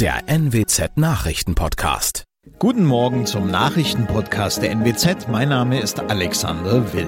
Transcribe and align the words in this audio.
der 0.00 0.30
NWZ 0.30 0.96
Nachrichtenpodcast. 0.96 2.24
Guten 2.58 2.86
Morgen 2.86 3.26
zum 3.26 3.50
Nachrichtenpodcast 3.50 4.62
der 4.62 4.70
NWZ. 4.70 5.28
Mein 5.28 5.50
Name 5.50 5.78
ist 5.78 6.00
Alexander 6.00 6.90
Will. 6.94 7.06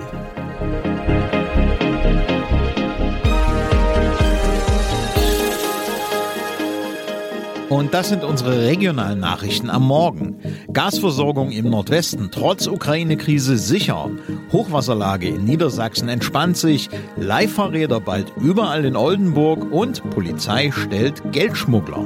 Und 7.70 7.95
das 7.95 8.10
sind 8.10 8.24
unsere 8.24 8.66
regionalen 8.66 9.20
Nachrichten 9.20 9.70
am 9.70 9.86
Morgen. 9.86 10.36
Gasversorgung 10.70 11.50
im 11.50 11.70
Nordwesten 11.70 12.29
trotz 12.30 12.66
Ukraine-Krise 12.66 13.56
sicher. 13.56 14.11
Hochwasserlage 14.52 15.29
in 15.29 15.46
Niedersachsen 15.46 16.11
entspannt 16.11 16.59
sich. 16.59 16.90
Leihfahrräder 17.16 18.00
bald 18.00 18.30
überall 18.36 18.84
in 18.84 18.96
Oldenburg 18.96 19.72
und 19.72 20.11
Polizei 20.11 20.70
stellt 20.70 21.22
Geldschmuggler. 21.32 22.04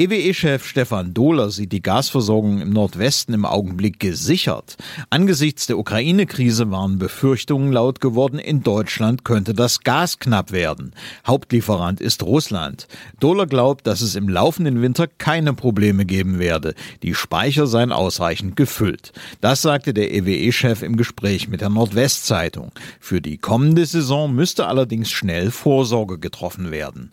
EWE-Chef 0.00 0.64
Stefan 0.64 1.12
Dohler 1.12 1.50
sieht 1.50 1.72
die 1.72 1.82
Gasversorgung 1.82 2.60
im 2.60 2.70
Nordwesten 2.70 3.34
im 3.34 3.44
Augenblick 3.44 3.98
gesichert. 3.98 4.76
Angesichts 5.10 5.66
der 5.66 5.76
Ukraine-Krise 5.76 6.70
waren 6.70 7.00
Befürchtungen 7.00 7.72
laut 7.72 8.00
geworden, 8.00 8.38
in 8.38 8.62
Deutschland 8.62 9.24
könnte 9.24 9.54
das 9.54 9.80
Gas 9.80 10.20
knapp 10.20 10.52
werden. 10.52 10.92
Hauptlieferant 11.26 12.00
ist 12.00 12.22
Russland. 12.22 12.86
Dohler 13.18 13.46
glaubt, 13.46 13.88
dass 13.88 14.00
es 14.00 14.14
im 14.14 14.28
laufenden 14.28 14.82
Winter 14.82 15.08
keine 15.08 15.52
Probleme 15.52 16.04
geben 16.04 16.38
werde. 16.38 16.76
Die 17.02 17.14
Speicher 17.14 17.66
seien 17.66 17.90
ausreichend 17.90 18.54
gefüllt. 18.54 19.12
Das 19.40 19.62
sagte 19.62 19.94
der 19.94 20.14
EWE-Chef 20.14 20.84
im 20.84 20.96
Gespräch 20.96 21.48
mit 21.48 21.60
der 21.60 21.70
Nordwestzeitung. 21.70 22.70
Für 23.00 23.20
die 23.20 23.38
kommende 23.38 23.84
Saison 23.84 24.32
müsste 24.32 24.68
allerdings 24.68 25.10
schnell 25.10 25.50
Vorsorge 25.50 26.20
getroffen 26.20 26.70
werden. 26.70 27.10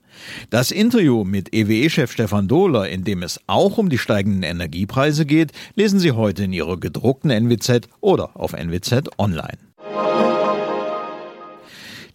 Das 0.49 0.72
Interview 0.72 1.23
mit 1.23 1.53
EWE-Chef 1.53 2.11
Stefan 2.11 2.47
Dohler 2.47 2.74
Thriller, 2.75 2.89
in 2.89 3.03
dem 3.03 3.23
es 3.23 3.39
auch 3.47 3.77
um 3.77 3.89
die 3.89 3.97
steigenden 3.97 4.44
Energiepreise 4.44 5.25
geht, 5.25 5.52
lesen 5.75 6.00
Sie 6.00 6.11
heute 6.11 6.44
in 6.44 6.53
Ihrer 6.53 6.77
gedruckten 6.77 7.31
NWZ 7.31 7.88
oder 8.02 8.31
auf 8.33 8.53
NWZ 8.53 9.09
Online. 9.17 9.58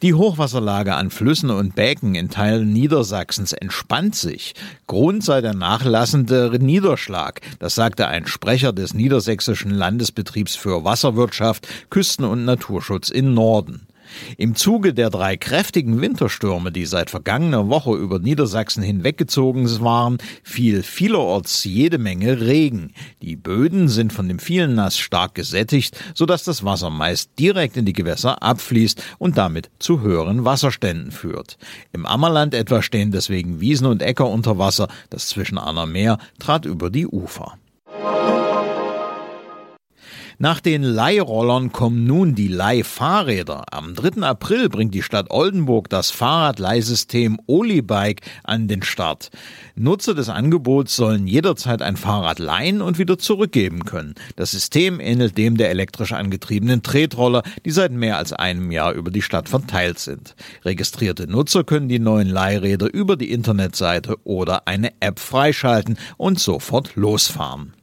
Die 0.02 0.14
Hochwasserlage 0.14 0.94
an 0.94 1.10
Flüssen 1.10 1.50
und 1.50 1.74
Bäcken 1.74 2.14
in 2.14 2.30
Teilen 2.30 2.72
Niedersachsens 2.72 3.52
entspannt 3.52 4.16
sich. 4.16 4.54
Grund 4.86 5.22
sei 5.22 5.42
der 5.42 5.54
nachlassende 5.54 6.50
Niederschlag. 6.58 7.40
Das 7.58 7.74
sagte 7.74 8.06
ein 8.06 8.26
Sprecher 8.26 8.72
des 8.72 8.94
Niedersächsischen 8.94 9.70
Landesbetriebs 9.70 10.56
für 10.56 10.84
Wasserwirtschaft, 10.84 11.68
Küsten- 11.90 12.24
und 12.24 12.46
Naturschutz 12.46 13.10
in 13.10 13.34
Norden. 13.34 13.86
Im 14.36 14.54
Zuge 14.54 14.94
der 14.94 15.10
drei 15.10 15.36
kräftigen 15.36 16.00
Winterstürme, 16.00 16.72
die 16.72 16.86
seit 16.86 17.10
vergangener 17.10 17.68
Woche 17.68 17.94
über 17.94 18.18
Niedersachsen 18.18 18.82
hinweggezogen 18.82 19.68
waren, 19.80 20.18
fiel 20.42 20.82
vielerorts 20.82 21.64
jede 21.64 21.98
Menge 21.98 22.40
Regen. 22.40 22.92
Die 23.22 23.36
Böden 23.36 23.88
sind 23.88 24.12
von 24.12 24.28
dem 24.28 24.38
vielen 24.38 24.74
Nass 24.74 24.98
stark 24.98 25.34
gesättigt, 25.34 25.96
sodass 26.14 26.44
das 26.44 26.64
Wasser 26.64 26.90
meist 26.90 27.30
direkt 27.38 27.76
in 27.76 27.84
die 27.84 27.92
Gewässer 27.92 28.42
abfließt 28.42 29.02
und 29.18 29.38
damit 29.38 29.70
zu 29.78 30.00
höheren 30.00 30.44
Wasserständen 30.44 31.10
führt. 31.10 31.58
Im 31.92 32.06
Ammerland 32.06 32.54
etwa 32.54 32.82
stehen 32.82 33.10
deswegen 33.10 33.60
Wiesen 33.60 33.86
und 33.86 34.02
Äcker 34.02 34.28
unter 34.28 34.58
Wasser, 34.58 34.88
das 35.10 35.28
zwischen 35.28 35.58
Anner 35.58 35.86
Meer 35.86 36.18
trat 36.38 36.66
über 36.66 36.90
die 36.90 37.06
Ufer. 37.06 37.56
Nach 40.42 40.60
den 40.60 40.82
Leihrollern 40.82 41.70
kommen 41.70 42.06
nun 42.06 42.34
die 42.34 42.48
Leihfahrräder. 42.48 43.64
Am 43.72 43.94
3. 43.94 44.22
April 44.22 44.70
bringt 44.70 44.94
die 44.94 45.02
Stadt 45.02 45.30
Oldenburg 45.30 45.90
das 45.90 46.10
Fahrradleihsystem 46.10 47.38
Olibike 47.46 48.22
an 48.42 48.66
den 48.66 48.82
Start. 48.82 49.28
Nutzer 49.74 50.14
des 50.14 50.30
Angebots 50.30 50.96
sollen 50.96 51.26
jederzeit 51.26 51.82
ein 51.82 51.98
Fahrrad 51.98 52.38
leihen 52.38 52.80
und 52.80 52.98
wieder 52.98 53.18
zurückgeben 53.18 53.84
können. 53.84 54.14
Das 54.36 54.52
System 54.52 54.98
ähnelt 54.98 55.36
dem 55.36 55.58
der 55.58 55.68
elektrisch 55.68 56.14
angetriebenen 56.14 56.82
Tretroller, 56.82 57.42
die 57.66 57.70
seit 57.70 57.92
mehr 57.92 58.16
als 58.16 58.32
einem 58.32 58.72
Jahr 58.72 58.94
über 58.94 59.10
die 59.10 59.20
Stadt 59.20 59.50
verteilt 59.50 59.98
sind. 59.98 60.34
Registrierte 60.64 61.26
Nutzer 61.26 61.64
können 61.64 61.90
die 61.90 61.98
neuen 61.98 62.30
Leihräder 62.30 62.90
über 62.90 63.18
die 63.18 63.30
Internetseite 63.30 64.16
oder 64.24 64.66
eine 64.66 64.90
App 65.00 65.18
freischalten 65.18 65.98
und 66.16 66.40
sofort 66.40 66.96
losfahren. 66.96 67.74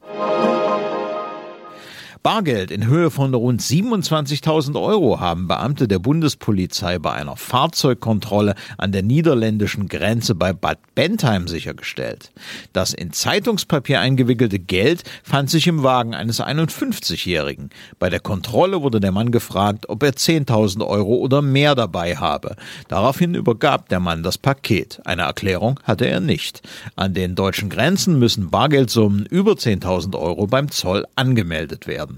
Bargeld 2.22 2.70
in 2.70 2.86
Höhe 2.86 3.10
von 3.10 3.32
rund 3.32 3.60
27.000 3.60 4.80
Euro 4.80 5.20
haben 5.20 5.46
Beamte 5.46 5.86
der 5.86 6.00
Bundespolizei 6.00 6.98
bei 6.98 7.12
einer 7.12 7.36
Fahrzeugkontrolle 7.36 8.54
an 8.76 8.92
der 8.92 9.02
niederländischen 9.02 9.88
Grenze 9.88 10.34
bei 10.34 10.52
Bad 10.52 10.78
Bentheim 10.94 11.46
sichergestellt. 11.46 12.32
Das 12.72 12.92
in 12.92 13.12
Zeitungspapier 13.12 14.00
eingewickelte 14.00 14.58
Geld 14.58 15.04
fand 15.22 15.48
sich 15.48 15.66
im 15.68 15.82
Wagen 15.84 16.14
eines 16.14 16.40
51-Jährigen. 16.40 17.70
Bei 17.98 18.10
der 18.10 18.20
Kontrolle 18.20 18.82
wurde 18.82 19.00
der 19.00 19.12
Mann 19.12 19.30
gefragt, 19.30 19.88
ob 19.88 20.02
er 20.02 20.12
10.000 20.12 20.86
Euro 20.86 21.16
oder 21.16 21.40
mehr 21.40 21.74
dabei 21.74 22.16
habe. 22.16 22.56
Daraufhin 22.88 23.34
übergab 23.34 23.88
der 23.90 24.00
Mann 24.00 24.22
das 24.22 24.38
Paket. 24.38 25.00
Eine 25.04 25.22
Erklärung 25.22 25.78
hatte 25.84 26.06
er 26.06 26.20
nicht. 26.20 26.62
An 26.96 27.14
den 27.14 27.36
deutschen 27.36 27.70
Grenzen 27.70 28.18
müssen 28.18 28.50
Bargeldsummen 28.50 29.24
über 29.26 29.52
10.000 29.52 30.18
Euro 30.18 30.46
beim 30.48 30.70
Zoll 30.70 31.06
angemeldet 31.14 31.86
werden. 31.86 32.17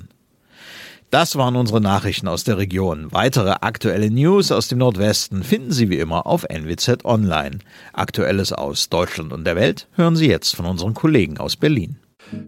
Das 1.11 1.35
waren 1.35 1.57
unsere 1.57 1.81
Nachrichten 1.81 2.29
aus 2.29 2.45
der 2.45 2.57
Region. 2.57 3.09
Weitere 3.11 3.51
aktuelle 3.63 4.13
News 4.13 4.53
aus 4.53 4.69
dem 4.69 4.79
Nordwesten 4.79 5.43
finden 5.43 5.73
Sie 5.73 5.91
wie 5.91 5.99
immer 5.99 6.25
auf 6.25 6.45
NWZ 6.49 7.05
Online. 7.05 7.59
Aktuelles 7.93 8.53
aus 8.53 8.91
Deutschland 8.91 9.33
und 9.33 9.45
der 9.45 9.57
Welt 9.57 9.89
hören 9.97 10.15
Sie 10.15 10.29
jetzt 10.29 10.55
von 10.55 10.67
unseren 10.67 10.95
Kollegen 10.95 11.39
aus 11.39 11.57
Berlin. 11.57 11.97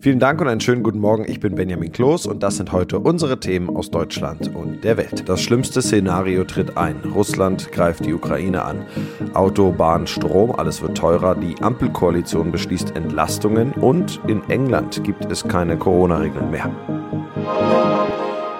Vielen 0.00 0.20
Dank 0.20 0.40
und 0.40 0.46
einen 0.46 0.60
schönen 0.60 0.84
guten 0.84 1.00
Morgen. 1.00 1.24
Ich 1.28 1.40
bin 1.40 1.56
Benjamin 1.56 1.90
Kloß 1.90 2.26
und 2.26 2.44
das 2.44 2.58
sind 2.58 2.70
heute 2.70 3.00
unsere 3.00 3.40
Themen 3.40 3.68
aus 3.68 3.90
Deutschland 3.90 4.54
und 4.54 4.84
der 4.84 4.96
Welt. 4.96 5.28
Das 5.28 5.42
schlimmste 5.42 5.82
Szenario 5.82 6.44
tritt 6.44 6.76
ein. 6.76 7.00
Russland 7.16 7.72
greift 7.72 8.06
die 8.06 8.14
Ukraine 8.14 8.62
an. 8.62 8.86
Auto, 9.34 9.72
Bahn, 9.72 10.06
Strom, 10.06 10.52
alles 10.52 10.82
wird 10.82 10.96
teurer. 10.96 11.34
Die 11.34 11.60
Ampelkoalition 11.60 12.52
beschließt 12.52 12.94
Entlastungen 12.94 13.72
und 13.72 14.20
in 14.28 14.48
England 14.50 15.02
gibt 15.02 15.24
es 15.32 15.42
keine 15.42 15.76
Corona-Regeln 15.76 16.52
mehr. 16.52 16.70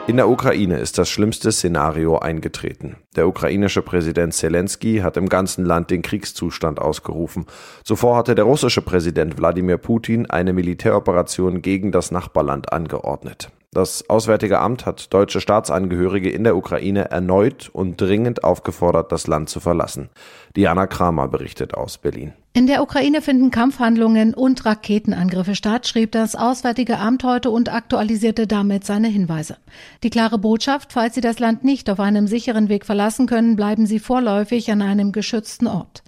In 0.09 0.17
der 0.17 0.29
Ukraine 0.29 0.79
ist 0.79 0.99
das 0.99 1.09
schlimmste 1.09 1.53
Szenario 1.53 2.19
eingetreten. 2.19 2.97
Der 3.15 3.29
ukrainische 3.29 3.83
Präsident 3.83 4.35
Zelensky 4.35 4.99
hat 4.99 5.17
im 5.17 5.29
ganzen 5.29 5.65
Land 5.65 5.91
den 5.91 6.03
Kriegszustand 6.03 6.81
ausgerufen. 6.81 7.47
Zuvor 7.85 8.17
hatte 8.17 8.35
der 8.35 8.45
russische 8.45 8.83
Präsident 8.83 9.39
Wladimir 9.39 9.79
Putin 9.79 10.29
eine 10.29 10.53
Militäroperation 10.55 11.63
gegen 11.63 11.93
das 11.93 12.11
Nachbarland 12.11 12.73
angeordnet. 12.73 13.53
Das 13.75 14.11
Auswärtige 14.11 14.59
Amt 14.59 14.85
hat 14.85 15.15
deutsche 15.15 15.41
Staatsangehörige 15.41 16.29
in 16.29 16.45
der 16.45 16.57
Ukraine 16.57 17.11
erneut 17.11 17.71
und 17.73 17.99
dringend 17.99 18.45
aufgefordert, 18.45 19.13
das 19.13 19.29
Land 19.29 19.49
zu 19.49 19.61
verlassen. 19.61 20.11
Diana 20.57 20.87
Kramer 20.87 21.29
berichtet 21.29 21.75
aus 21.75 21.99
Berlin. 21.99 22.33
In 22.55 22.67
der 22.67 22.83
Ukraine 22.83 23.23
finden 23.23 23.51
Kampfhandlungen 23.51 24.35
und 24.35 24.67
Raketenangriffe 24.67 25.55
statt, 25.55 25.87
schrieb 25.87 26.13
das 26.13 26.37
Auswärtige 26.37 26.99
Amt 26.99 27.25
heute 27.25 27.51
und 27.51 27.73
aktualisierte 27.73 28.47
damit 28.47 28.85
seine 28.85 29.09
Hinweise. 29.09 29.57
Die 30.03 30.11
klare 30.11 30.37
Botschaft, 30.37 30.93
falls 30.93 31.15
Sie 31.15 31.23
das 31.23 31.39
Land 31.39 31.65
nicht 31.65 31.89
auf 31.89 31.99
einem 31.99 32.27
sicheren 32.27 32.69
Weg 32.69 32.85
verlassen 32.85 33.27
können, 33.27 33.57
bleiben 33.57 33.87
Sie 33.87 33.99
vorläufig 33.99 34.71
an 34.71 34.83
einem 34.83 35.13
geschützten 35.13 35.67
Ort. 35.67 36.03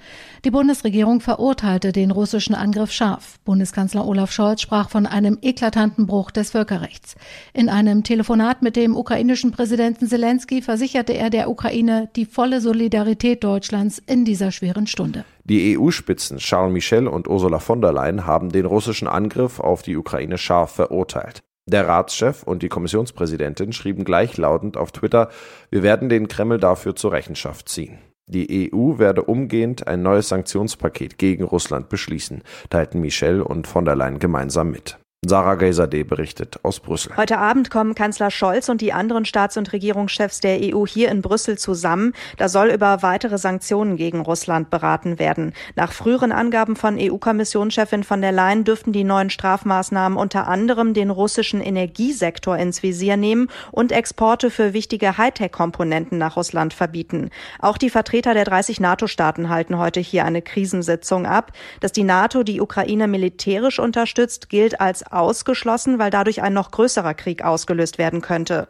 Die 0.45 0.51
Bundesregierung 0.51 1.23
verurteilte 1.23 1.93
den 1.93 2.11
russischen 2.11 2.55
Angriff 2.55 2.93
scharf. 2.93 3.39
Bundeskanzler 3.47 4.07
Olaf 4.07 4.31
Scholz 4.31 4.61
sprach 4.61 4.91
von 4.91 5.07
einem 5.07 5.39
eklatanten 5.41 6.07
Bruch 6.07 6.31
des 6.31 6.51
Völkerrechts. 6.51 7.15
In 7.55 7.71
einem 7.71 8.05
Telefonat 8.05 8.61
mit 8.61 8.77
dem 8.77 8.95
ukrainischen 8.95 9.53
Präsidenten 9.53 10.07
Zelensky 10.07 10.61
versicherte 10.61 11.15
er 11.15 11.31
der 11.31 11.49
Ukraine 11.49 12.11
die 12.17 12.27
volle 12.27 12.61
Solidarität 12.61 13.43
Deutschlands 13.43 14.03
in 14.07 14.27
dieser 14.35 14.51
schweren 14.51 14.89
Stunde. 14.89 15.25
Die 15.45 15.79
EU-Spitzen 15.79 16.39
Charles 16.39 16.73
Michel 16.73 17.07
und 17.07 17.29
Ursula 17.29 17.61
von 17.61 17.81
der 17.81 17.93
Leyen 17.93 18.27
haben 18.27 18.51
den 18.51 18.67
russischen 18.67 19.07
Angriff 19.07 19.61
auf 19.61 19.83
die 19.83 19.97
Ukraine 19.97 20.39
scharf 20.39 20.73
verurteilt. 20.73 21.45
Der 21.67 21.87
Ratschef 21.87 22.43
und 22.43 22.65
die 22.65 22.69
Kommissionspräsidentin 22.69 23.73
schrieben 23.73 24.05
gleichlautend 24.05 24.77
auf 24.77 24.91
Twitter, 24.91 25.29
wir 25.71 25.85
werden 25.85 26.09
den 26.09 26.27
Kreml 26.27 26.59
dafür 26.59 26.97
zur 26.97 27.13
Rechenschaft 27.13 27.69
ziehen. 27.69 27.99
Die 28.27 28.73
EU 28.73 28.99
werde 28.99 29.23
umgehend 29.23 29.87
ein 29.87 30.03
neues 30.03 30.31
Sanktionspaket 30.31 31.17
gegen 31.17 31.45
Russland 31.45 31.89
beschließen, 31.89 32.43
teilten 32.71 33.01
Michel 33.01 33.41
und 33.41 33.69
von 33.69 33.85
der 33.85 33.95
Leyen 33.95 34.19
gemeinsam 34.19 34.73
mit. 34.73 34.99
Sarah 35.27 35.55
Gaysadeh 35.55 36.05
berichtet 36.05 36.59
aus 36.63 36.81
Brüssel. 36.81 37.17
Heute 37.17 37.39
Abend 37.39 37.71
kommen 37.71 37.95
Kanzler 37.95 38.31
Scholz 38.31 38.69
und 38.69 38.81
die 38.81 38.93
anderen 38.93 39.25
Staats- 39.25 39.57
und 39.57 39.73
Regierungschefs 39.73 40.41
der 40.41 40.59
EU 40.61 40.87
hier 40.87 41.11
in 41.11 41.23
Brüssel 41.23 41.57
zusammen. 41.57 42.13
Da 42.37 42.49
soll 42.49 42.69
über 42.69 43.03
weitere 43.03 43.39
Sanktionen 43.39 43.97
gegen 43.97 44.21
Russland 44.21 44.71
beraten 44.71 45.19
werden. 45.19 45.55
Nach 45.77 45.93
früheren 45.93 46.33
Angaben 46.33 46.77
von 46.77 46.99
EU-Kommissionschefin 46.99 48.05
von 48.05 48.21
der 48.21 48.33
Leyen 48.33 48.65
dürften 48.65 48.93
die 48.93 49.05
neuen 49.05 49.31
Strafmaßnahmen 49.31 50.19
unter 50.19 50.47
anderem 50.47 50.93
den 50.93 51.11
russischen 51.11 51.61
Energiesektor 51.61 52.57
ins 52.59 52.83
Visier 52.83 53.17
nehmen 53.17 53.49
und 53.71 53.93
Exporte 53.93 54.51
für 54.51 54.73
wichtige 54.75 55.17
Hightech-Komponenten 55.17 56.19
nach 56.19 56.37
Russland 56.37 56.75
verbieten. 56.75 57.31
Auch 57.61 57.79
die 57.79 57.91
Vertreter 57.91 58.35
der 58.35 58.45
30 58.45 58.81
NATO-Staaten 58.81 59.49
halten 59.49 59.79
heute 59.79 60.01
hier 60.01 60.25
eine 60.25 60.43
Krisensitzung 60.43 61.27
ab. 61.27 61.53
Dass 61.81 61.93
die 61.93 62.05
NATO 62.05 62.43
die 62.43 62.61
Ukraine 62.61 63.09
militärisch 63.09 63.79
unterstützt, 63.79 64.51
gilt 64.51 64.81
als 64.81 65.05
ausgeschlossen, 65.15 65.99
weil 65.99 66.11
dadurch 66.11 66.43
ein 66.43 66.53
noch 66.53 66.71
größerer 66.71 67.15
Krieg 67.15 67.45
ausgelöst 67.45 67.99
werden 67.99 68.21
könnte. 68.21 68.69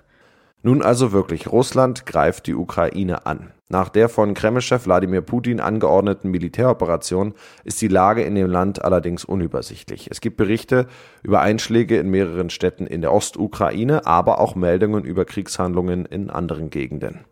Nun 0.63 0.81
also 0.81 1.13
wirklich, 1.13 1.53
Russland 1.53 2.07
greift 2.07 2.47
die 2.47 2.55
Ukraine 2.55 3.27
an. 3.27 3.53
Nach 3.69 3.89
der 3.89 4.09
von 4.09 4.35
Kremlchef 4.35 4.87
Wladimir 4.87 5.21
Putin 5.21 5.61
angeordneten 5.61 6.31
Militäroperation 6.31 7.35
ist 7.65 7.83
die 7.83 7.89
Lage 7.89 8.23
in 8.23 8.35
dem 8.35 8.51
Land 8.51 8.83
allerdings 8.83 9.25
unübersichtlich. 9.25 10.09
Es 10.11 10.21
gibt 10.21 10.37
Berichte 10.37 10.87
über 11.23 11.41
Einschläge 11.41 11.99
in 11.99 12.11
mehreren 12.11 12.51
Städten 12.51 12.87
in 12.87 13.03
der 13.03 13.13
Ostukraine, 13.13 14.07
aber 14.07 14.41
auch 14.41 14.55
Meldungen 14.55 15.05
über 15.05 15.25
Kriegshandlungen 15.25 16.07
in 16.07 16.31
anderen 16.31 16.71
Gegenden. 16.71 17.25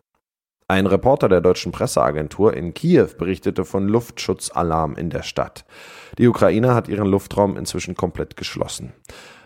Ein 0.73 0.87
Reporter 0.87 1.29
der 1.29 1.39
deutschen 1.39 1.71
Presseagentur 1.71 2.55
in 2.55 2.73
Kiew 2.73 3.09
berichtete 3.15 3.63
von 3.63 3.87
Luftschutzalarm 3.87 4.95
in 4.95 5.11
der 5.11 5.21
Stadt. 5.21 5.65
Die 6.17 6.27
Ukraine 6.27 6.73
hat 6.73 6.87
ihren 6.87 7.05
Luftraum 7.05 7.57
inzwischen 7.57 7.93
komplett 7.93 8.37
geschlossen. 8.37 8.91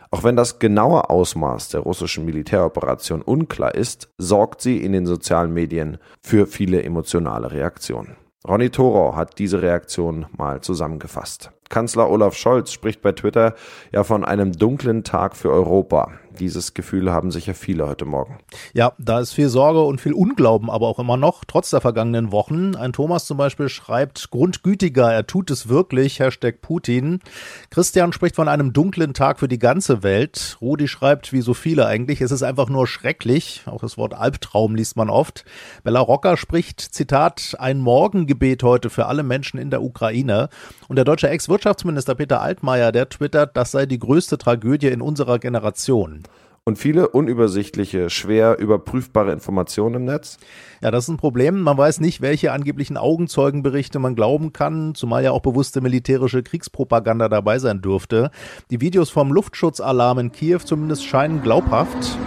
Auch 0.10 0.24
wenn 0.24 0.38
das 0.38 0.60
genaue 0.60 1.10
Ausmaß 1.10 1.68
der 1.68 1.82
russischen 1.82 2.24
Militäroperation 2.24 3.22
unklar 3.22 3.76
ist, 3.76 4.08
sorgt 4.18 4.62
sie 4.62 4.78
in 4.78 4.94
den 4.94 5.06
sozialen 5.06 5.54
Medien 5.54 5.98
für 6.22 6.48
viele 6.48 6.82
emotionale 6.84 7.52
Reaktionen. 7.52 8.16
Ronny 8.48 8.70
Thorau 8.70 9.18
hat 9.18 9.38
diese 9.38 9.62
Reaktion 9.62 10.28
mal 10.38 10.62
zusammengefasst. 10.62 11.52
Kanzler 11.70 12.10
Olaf 12.10 12.36
Scholz 12.36 12.72
spricht 12.72 13.02
bei 13.02 13.12
Twitter 13.12 13.56
ja 13.92 14.04
von 14.04 14.24
einem 14.24 14.54
dunklen 14.54 15.04
Tag 15.04 15.36
für 15.36 15.52
Europa. 15.52 16.12
Dieses 16.40 16.74
Gefühl 16.74 17.12
haben 17.12 17.32
sicher 17.32 17.54
viele 17.54 17.88
heute 17.88 18.06
Morgen. 18.06 18.38
Ja, 18.74 18.94
da 18.98 19.20
ist 19.20 19.34
viel 19.34 19.50
Sorge 19.50 19.82
und 19.82 20.00
viel 20.00 20.14
Unglauben, 20.14 20.70
aber 20.70 20.88
auch 20.88 21.00
immer 21.00 21.18
noch, 21.18 21.44
trotz 21.46 21.72
der 21.72 21.82
vergangenen 21.82 22.32
Wochen. 22.32 22.76
Ein 22.76 22.94
Thomas 22.94 23.26
zum 23.26 23.38
Beispiel 23.38 23.70
schreibt, 23.70 24.30
grundgütiger, 24.30 25.12
er 25.12 25.26
tut 25.26 25.50
es 25.50 25.68
wirklich, 25.68 26.20
Hashtag 26.20 26.62
Putin. 26.62 27.20
Christian 27.72 28.14
spricht 28.14 28.36
von 28.36 28.48
einem 28.48 28.74
dunklen 28.74 29.14
Tag 29.14 29.40
für 29.40 29.48
die 29.48 29.60
ganze 29.60 30.04
Welt. 30.04 30.58
Rudi 30.62 30.88
schreibt, 30.88 31.34
wie 31.34 31.42
so 31.42 31.54
viele 31.54 31.88
eigentlich, 31.88 32.22
es 32.22 32.32
ist 32.32 32.44
einfach 32.44 32.70
nur 32.70 32.88
schrecklich. 32.88 33.64
Auch 33.66 33.82
das 33.82 33.98
Wort 33.98 34.14
Albtraum 34.14 34.76
liest 34.76 34.96
man 34.96 35.10
oft. 35.10 35.44
Bella 35.84 36.00
Rocker 36.00 36.38
spricht, 36.38 36.82
Zitat, 36.82 37.56
ein 37.60 37.80
Morgengebet 37.80 38.64
heute 38.64 38.90
für 38.90 39.08
alle 39.08 39.24
Menschen 39.24 39.60
in 39.60 39.72
der 39.72 39.82
Ukraine. 39.82 40.50
Und 40.88 40.98
der 40.98 41.06
deutsche 41.06 41.30
Ex-Wirtschaftsminister 41.58 42.14
Peter 42.14 42.40
Altmaier, 42.40 42.92
der 42.92 43.10
twittert, 43.10 43.58
das 43.58 43.72
sei 43.72 43.88
die 43.88 43.98
größte 43.98 44.38
Tragödie 44.38 44.90
in 44.90 45.02
unserer 45.02 45.40
Generation 45.40 46.22
und 46.66 46.78
viele 46.78 47.08
unübersichtliche, 47.08 48.10
schwer 48.10 48.60
überprüfbare 48.60 49.32
Informationen 49.32 49.96
im 49.96 50.06
Netz? 50.06 50.38
Ja, 50.82 50.92
das 50.92 51.06
ist 51.06 51.10
ein 51.10 51.18
Problem. 51.18 51.62
Man 51.62 51.78
weiß 51.78 52.02
nicht, 52.02 52.20
welche 52.22 52.52
angeblichen 52.52 52.98
Augenzeugenberichte 52.98 54.00
man 54.00 54.16
glauben 54.16 54.52
kann, 54.52 54.94
zumal 54.94 55.24
ja 55.24 55.32
auch 55.32 55.42
bewusste 55.42 55.80
militärische 55.80 56.44
Kriegspropaganda 56.44 57.30
dabei 57.30 57.58
sein 57.58 57.82
dürfte. 57.82 58.32
Die 58.70 58.82
Videos 58.82 59.10
vom 59.10 59.32
Luftschutzalarm 59.32 60.20
in 60.20 60.32
Kiew 60.34 60.60
zumindest 60.60 61.06
scheinen 61.06 61.42
glaubhaft. 61.42 62.18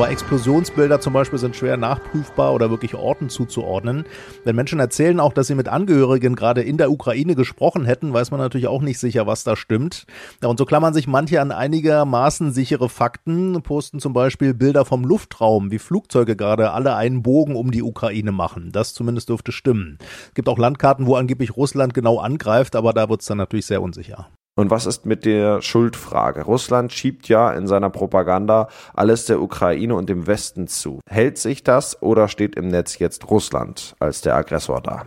Aber 0.00 0.08
Explosionsbilder 0.08 0.98
zum 0.98 1.12
Beispiel 1.12 1.38
sind 1.38 1.56
schwer 1.56 1.76
nachprüfbar 1.76 2.54
oder 2.54 2.70
wirklich 2.70 2.94
Orten 2.94 3.28
zuzuordnen. 3.28 4.04
Wenn 4.44 4.56
Menschen 4.56 4.80
erzählen 4.80 5.20
auch, 5.20 5.34
dass 5.34 5.48
sie 5.48 5.54
mit 5.54 5.68
Angehörigen 5.68 6.36
gerade 6.36 6.62
in 6.62 6.78
der 6.78 6.90
Ukraine 6.90 7.34
gesprochen 7.34 7.84
hätten, 7.84 8.10
weiß 8.10 8.30
man 8.30 8.40
natürlich 8.40 8.66
auch 8.66 8.80
nicht 8.80 8.98
sicher, 8.98 9.26
was 9.26 9.44
da 9.44 9.56
stimmt. 9.56 10.06
Ja, 10.42 10.48
und 10.48 10.58
so 10.58 10.64
klammern 10.64 10.94
sich 10.94 11.06
manche 11.06 11.42
an 11.42 11.52
einigermaßen 11.52 12.50
sichere 12.50 12.88
Fakten, 12.88 13.62
posten 13.62 14.00
zum 14.00 14.14
Beispiel 14.14 14.54
Bilder 14.54 14.86
vom 14.86 15.04
Luftraum, 15.04 15.70
wie 15.70 15.78
Flugzeuge 15.78 16.34
gerade 16.34 16.70
alle 16.70 16.96
einen 16.96 17.22
Bogen 17.22 17.54
um 17.54 17.70
die 17.70 17.82
Ukraine 17.82 18.32
machen. 18.32 18.72
Das 18.72 18.94
zumindest 18.94 19.28
dürfte 19.28 19.52
stimmen. 19.52 19.98
Es 20.28 20.34
gibt 20.34 20.48
auch 20.48 20.56
Landkarten, 20.56 21.04
wo 21.04 21.16
angeblich 21.16 21.58
Russland 21.58 21.92
genau 21.92 22.20
angreift, 22.20 22.74
aber 22.74 22.94
da 22.94 23.10
wird 23.10 23.20
es 23.20 23.26
dann 23.26 23.36
natürlich 23.36 23.66
sehr 23.66 23.82
unsicher. 23.82 24.28
Und 24.56 24.70
was 24.70 24.86
ist 24.86 25.06
mit 25.06 25.24
der 25.24 25.62
Schuldfrage? 25.62 26.42
Russland 26.42 26.92
schiebt 26.92 27.28
ja 27.28 27.52
in 27.52 27.66
seiner 27.66 27.88
Propaganda 27.88 28.68
alles 28.94 29.24
der 29.26 29.40
Ukraine 29.40 29.94
und 29.94 30.08
dem 30.08 30.26
Westen 30.26 30.66
zu. 30.66 31.00
Hält 31.08 31.38
sich 31.38 31.62
das 31.62 32.02
oder 32.02 32.28
steht 32.28 32.56
im 32.56 32.68
Netz 32.68 32.98
jetzt 32.98 33.30
Russland 33.30 33.94
als 34.00 34.20
der 34.22 34.34
Aggressor 34.34 34.80
da? 34.82 35.04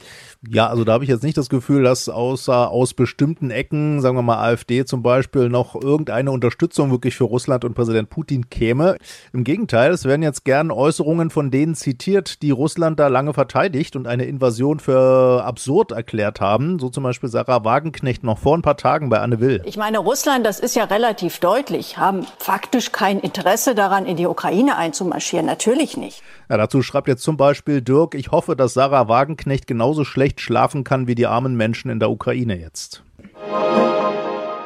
Ja, 0.50 0.68
also 0.68 0.84
da 0.84 0.92
habe 0.92 1.06
ich 1.06 1.10
jetzt 1.10 1.24
nicht 1.24 1.38
das 1.38 1.48
Gefühl, 1.48 1.84
dass 1.84 2.10
außer 2.10 2.70
aus 2.70 2.94
bestimmten 2.94 3.50
Ecken, 3.50 4.02
sagen 4.02 4.18
wir 4.18 4.24
mal 4.24 4.44
AfD 4.44 4.84
zum 4.84 5.02
Beispiel, 5.02 5.48
noch 5.48 5.74
irgendeine 5.74 6.32
Unterstützung 6.32 6.92
wirklich 6.92 7.16
für 7.16 7.24
Russland 7.24 7.64
und 7.64 7.76
Präsident 7.76 8.10
Putin 8.10 8.50
käme. 8.50 8.98
Im 9.32 9.46
Gegenteil, 9.46 9.92
es 9.92 10.04
werden 10.04 10.22
jetzt 10.22 10.44
gern 10.44 10.70
Äußerungen 10.70 11.30
von 11.30 11.50
denen 11.50 11.76
zitiert, 11.76 12.42
die 12.42 12.52
Russland 12.52 13.00
da 13.00 13.08
lange 13.08 13.34
verteidigt 13.34 13.96
und 13.96 14.06
eine 14.06 14.26
Invasion 14.26 14.82
für 14.82 15.46
absurd 15.46 15.94
erklärt 15.94 16.42
haben. 16.42 16.78
So 16.78 16.90
zum 16.90 17.04
Beispiel 17.04 17.30
Sarah 17.30 17.64
Wagenknecht 17.64 18.26
noch 18.26 18.38
vor 18.38 18.58
ein 18.58 18.62
paar 18.62 18.76
Tagen 18.76 19.08
bei 19.08 19.20
Anne 19.20 19.40
Will. 19.40 19.62
Ich 19.64 19.78
meine, 19.78 20.00
Russland, 20.00 20.46
das 20.46 20.60
ist 20.60 20.76
ja 20.76 20.84
relativ 20.84 21.40
deutlich, 21.40 21.98
haben 21.98 22.26
faktisch 22.38 22.92
kein 22.92 23.22
Interesse 23.22 23.76
daran, 23.76 24.06
in 24.06 24.18
die 24.18 24.28
Ukraine 24.28 24.76
einzumarschieren. 24.76 25.46
Natürlich 25.46 25.96
nicht. 25.96 26.22
Ja, 26.50 26.58
dazu 26.58 26.82
schreibt 26.82 27.08
jetzt 27.08 27.24
zum 27.24 27.38
Beispiel 27.38 27.82
Dirk, 27.82 28.14
ich 28.14 28.32
hoffe, 28.32 28.58
dass 28.58 28.74
Sarah 28.74 29.08
Wagenknecht 29.08 29.68
genauso 29.68 30.04
schlecht 30.04 30.33
schlafen 30.42 30.84
kann 30.84 31.08
wie 31.08 31.16
die 31.16 31.28
armen 31.28 31.56
Menschen 31.56 31.90
in 31.90 32.00
der 32.00 32.10
Ukraine 32.10 32.60
jetzt. 32.60 33.04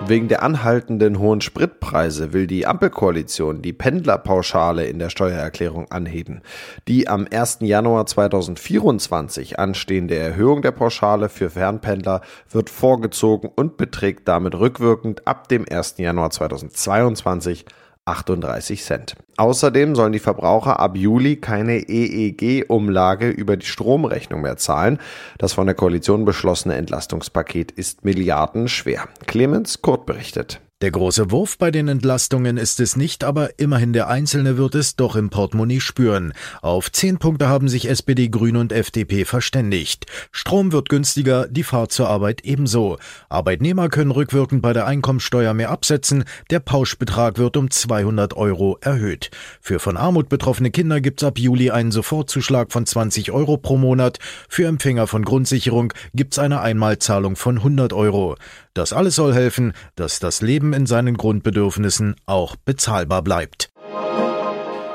Wegen 0.05 0.27
der 0.27 0.43
anhaltenden 0.43 1.19
hohen 1.19 1.41
Spritpreise 1.41 2.31
will 2.31 2.47
die 2.47 2.67
Ampelkoalition 2.67 3.61
die 3.61 3.73
Pendlerpauschale 3.73 4.85
in 4.85 4.99
der 4.99 5.09
Steuererklärung 5.09 5.91
anheben. 5.91 6.41
Die 6.87 7.07
am 7.09 7.27
1. 7.29 7.57
Januar 7.61 8.05
2024 8.05 9.59
anstehende 9.59 10.15
Erhöhung 10.15 10.61
der 10.61 10.71
Pauschale 10.71 11.29
für 11.29 11.49
Fernpendler 11.49 12.21
wird 12.49 12.69
vorgezogen 12.69 13.49
und 13.53 13.75
beträgt 13.75 14.27
damit 14.27 14.55
rückwirkend 14.55 15.27
ab 15.27 15.49
dem 15.49 15.65
1. 15.69 15.95
Januar 15.97 16.29
2022 16.29 17.65
38 18.07 18.83
Cent. 18.83 19.15
Außerdem 19.37 19.95
sollen 19.95 20.13
die 20.13 20.19
Verbraucher 20.19 20.79
ab 20.79 20.95
Juli 20.95 21.37
keine 21.37 21.87
EEG-Umlage 21.87 23.29
über 23.29 23.57
die 23.57 23.65
Stromrechnung 23.65 24.41
mehr 24.41 24.57
zahlen. 24.57 24.99
Das 25.37 25.53
von 25.53 25.67
der 25.67 25.75
Koalition 25.75 26.25
beschlossene 26.25 26.75
Entlastungspaket 26.75 27.71
ist 27.71 28.05
milliardenschwer. 28.05 29.07
Clemens 29.27 29.81
Kurt 29.81 30.05
berichtet. 30.05 30.59
Der 30.83 30.91
große 30.91 31.31
Wurf 31.31 31.57
bei 31.57 31.71
den 31.71 31.87
Entlastungen 31.87 32.57
ist 32.57 32.79
es 32.79 32.95
nicht, 32.95 33.23
aber 33.23 33.57
immerhin 33.57 33.93
der 33.93 34.09
Einzelne 34.09 34.57
wird 34.57 34.75
es 34.75 34.95
doch 34.95 35.15
im 35.15 35.31
Portemonnaie 35.31 35.79
spüren. 35.79 36.33
Auf 36.61 36.91
zehn 36.91 37.17
Punkte 37.17 37.47
haben 37.49 37.67
sich 37.67 37.89
SPD, 37.89 38.29
Grüne 38.29 38.59
und 38.59 38.71
FDP 38.71 39.25
verständigt. 39.25 40.05
Strom 40.31 40.71
wird 40.71 40.89
günstiger, 40.89 41.47
die 41.47 41.63
Fahrt 41.63 41.91
zur 41.91 42.09
Arbeit 42.09 42.41
ebenso. 42.45 42.99
Arbeitnehmer 43.27 43.89
können 43.89 44.11
rückwirkend 44.11 44.61
bei 44.61 44.71
der 44.71 44.85
Einkommensteuer 44.85 45.55
mehr 45.55 45.71
absetzen, 45.71 46.25
der 46.51 46.59
Pauschbetrag 46.59 47.39
wird 47.39 47.57
um 47.57 47.71
200 47.71 48.35
Euro 48.35 48.77
erhöht. 48.79 49.31
Für 49.59 49.79
von 49.79 49.97
Armut 49.97 50.29
betroffene 50.29 50.69
Kinder 50.69 51.01
gibt's 51.01 51.23
ab 51.23 51.39
Juli 51.39 51.71
einen 51.71 51.91
Sofortzuschlag 51.91 52.71
von 52.71 52.85
20 52.85 53.31
Euro 53.31 53.57
pro 53.57 53.77
Monat. 53.77 54.19
Für 54.47 54.67
Empfänger 54.67 55.07
von 55.07 55.25
Grundsicherung 55.25 55.91
gibt's 56.13 56.37
eine 56.37 56.61
Einmalzahlung 56.61 57.35
von 57.35 57.57
100 57.57 57.93
Euro. 57.93 58.35
Das 58.77 58.93
alles 58.93 59.15
soll 59.15 59.33
helfen, 59.33 59.73
dass 59.95 60.19
das 60.19 60.43
Leben 60.43 60.71
in 60.71 60.85
seinen 60.85 61.17
Grundbedürfnissen 61.17 62.15
auch 62.27 62.55
bezahlbar 62.57 63.23
bleibt. 63.23 63.71